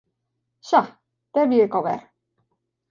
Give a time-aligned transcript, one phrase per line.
[0.69, 0.81] Sa,
[1.33, 2.01] dêr wie ik al wer.